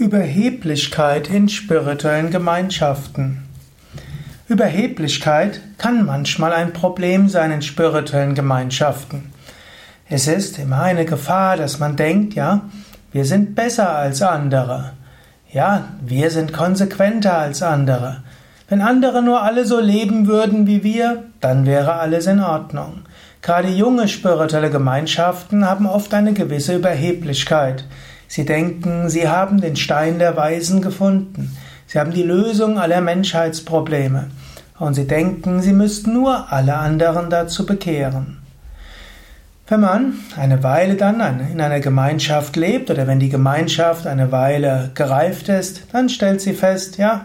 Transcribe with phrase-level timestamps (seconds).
[0.00, 3.42] Überheblichkeit in spirituellen Gemeinschaften.
[4.48, 9.30] Überheblichkeit kann manchmal ein Problem sein in spirituellen Gemeinschaften.
[10.08, 12.62] Es ist immer eine Gefahr, dass man denkt, ja,
[13.12, 14.92] wir sind besser als andere.
[15.52, 18.22] Ja, wir sind konsequenter als andere.
[18.70, 23.02] Wenn andere nur alle so leben würden wie wir, dann wäre alles in Ordnung.
[23.42, 27.84] Gerade junge spirituelle Gemeinschaften haben oft eine gewisse Überheblichkeit.
[28.30, 31.56] Sie denken, sie haben den Stein der Weisen gefunden.
[31.88, 34.30] Sie haben die Lösung aller Menschheitsprobleme.
[34.78, 38.38] Und sie denken, sie müssten nur alle anderen dazu bekehren.
[39.66, 44.92] Wenn man eine Weile dann in einer Gemeinschaft lebt oder wenn die Gemeinschaft eine Weile
[44.94, 47.24] gereift ist, dann stellt sie fest, ja,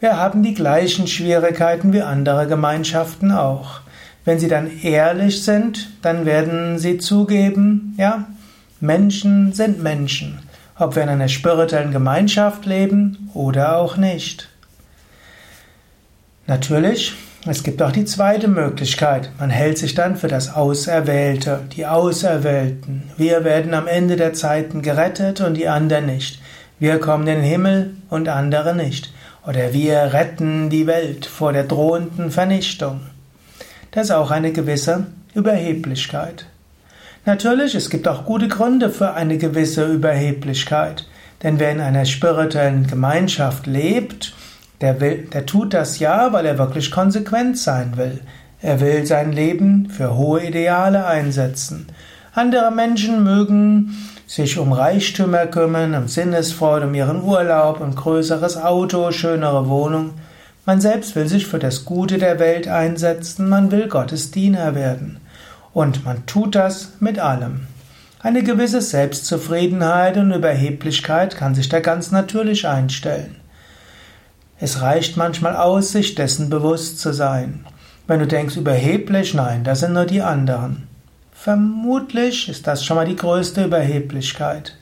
[0.00, 3.80] wir haben die gleichen Schwierigkeiten wie andere Gemeinschaften auch.
[4.24, 8.24] Wenn sie dann ehrlich sind, dann werden sie zugeben, ja,
[8.80, 10.40] Menschen sind Menschen,
[10.78, 14.48] ob wir in einer spirituellen Gemeinschaft leben oder auch nicht.
[16.46, 17.14] Natürlich,
[17.46, 19.30] es gibt auch die zweite Möglichkeit.
[19.38, 23.04] Man hält sich dann für das Auserwählte, die Auserwählten.
[23.16, 26.40] Wir werden am Ende der Zeiten gerettet und die anderen nicht.
[26.78, 29.12] Wir kommen in den Himmel und andere nicht.
[29.46, 33.00] Oder wir retten die Welt vor der drohenden Vernichtung.
[33.92, 36.46] Das ist auch eine gewisse Überheblichkeit.
[37.26, 41.08] Natürlich, es gibt auch gute Gründe für eine gewisse Überheblichkeit.
[41.42, 44.32] Denn wer in einer spirituellen Gemeinschaft lebt,
[44.80, 48.20] der, will, der tut das ja, weil er wirklich konsequent sein will.
[48.62, 51.88] Er will sein Leben für hohe Ideale einsetzen.
[52.32, 53.96] Andere Menschen mögen
[54.28, 60.12] sich um Reichtümer kümmern, um Sinnesfreude, um ihren Urlaub, um größeres Auto, schönere Wohnung.
[60.64, 65.18] Man selbst will sich für das Gute der Welt einsetzen, man will Gottes Diener werden.
[65.76, 67.66] Und man tut das mit allem.
[68.18, 73.36] Eine gewisse Selbstzufriedenheit und Überheblichkeit kann sich da ganz natürlich einstellen.
[74.58, 77.66] Es reicht manchmal aus, sich dessen bewusst zu sein.
[78.06, 80.88] Wenn du denkst, überheblich, nein, das sind nur die anderen.
[81.34, 84.78] Vermutlich ist das schon mal die größte Überheblichkeit.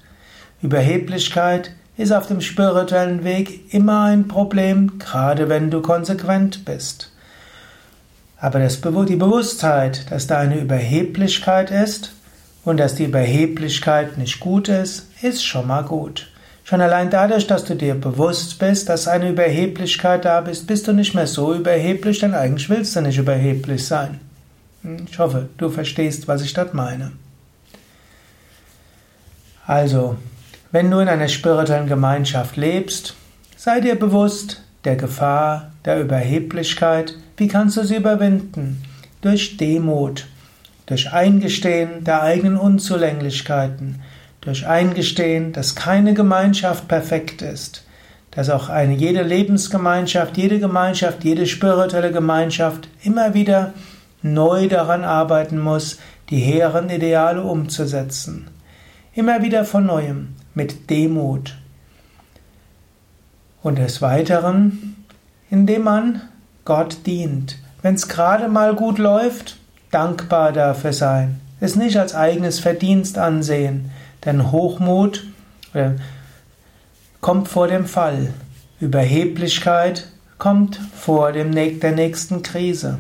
[0.63, 7.11] Überheblichkeit ist auf dem spirituellen Weg immer ein Problem, gerade wenn du konsequent bist.
[8.45, 12.13] Aber das, die Bewusstheit, dass da eine Überheblichkeit ist
[12.63, 16.31] und dass die Überheblichkeit nicht gut ist, ist schon mal gut.
[16.63, 20.93] Schon allein dadurch, dass du dir bewusst bist, dass eine Überheblichkeit da bist, bist du
[20.93, 24.21] nicht mehr so überheblich, denn eigentlich willst du nicht überheblich sein.
[24.83, 27.13] Hm, ich hoffe, du verstehst, was ich dort meine.
[29.67, 30.17] Also,
[30.71, 33.15] wenn du in einer spirituellen Gemeinschaft lebst,
[33.57, 38.83] sei dir bewusst der Gefahr der Überheblichkeit, wie kannst du sie überwinden?
[39.21, 40.27] Durch Demut,
[40.87, 44.03] durch Eingestehen der eigenen Unzulänglichkeiten,
[44.41, 47.85] durch Eingestehen, dass keine Gemeinschaft perfekt ist,
[48.31, 53.73] dass auch eine jede Lebensgemeinschaft, jede Gemeinschaft, jede spirituelle Gemeinschaft immer wieder
[54.23, 55.99] neu daran arbeiten muss,
[56.31, 58.49] die hehren Ideale umzusetzen.
[59.15, 61.55] Immer wieder von neuem, mit Demut.
[63.65, 65.05] Und des Weiteren,
[65.51, 66.21] indem man
[66.65, 67.59] Gott dient.
[67.83, 69.57] Wenn es gerade mal gut läuft,
[69.91, 71.41] dankbar dafür sein.
[71.61, 73.91] Es nicht als eigenes Verdienst ansehen,
[74.27, 75.27] denn Hochmut
[75.73, 75.93] äh,
[77.23, 78.35] kommt vor dem Fall.
[78.81, 82.99] Überheblichkeit kommt vor dem, der nächsten Krise.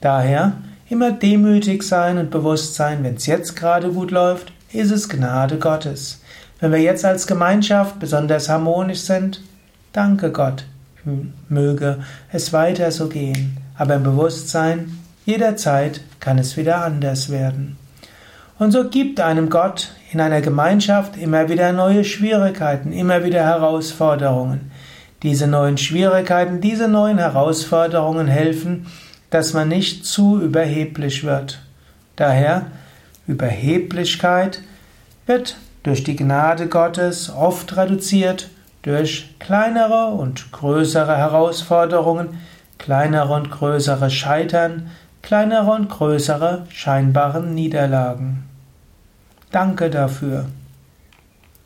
[0.00, 0.54] Daher
[0.88, 5.58] immer demütig sein und bewusst sein, wenn es jetzt gerade gut läuft, ist es Gnade
[5.58, 6.22] Gottes.
[6.60, 9.42] Wenn wir jetzt als Gemeinschaft besonders harmonisch sind,
[9.98, 10.64] danke Gott
[11.48, 11.98] möge
[12.32, 17.76] es weiter so gehen, aber im Bewusstsein, jederzeit kann es wieder anders werden.
[18.58, 24.70] Und so gibt einem Gott in einer Gemeinschaft immer wieder neue Schwierigkeiten, immer wieder Herausforderungen.
[25.22, 28.86] Diese neuen Schwierigkeiten, diese neuen Herausforderungen helfen,
[29.30, 31.60] dass man nicht zu überheblich wird.
[32.16, 32.66] Daher,
[33.26, 34.62] Überheblichkeit
[35.26, 38.48] wird durch die Gnade Gottes oft reduziert
[38.82, 42.40] durch kleinere und größere Herausforderungen,
[42.78, 44.90] kleinere und größere Scheitern,
[45.22, 48.44] kleinere und größere scheinbaren Niederlagen.
[49.50, 50.46] Danke dafür.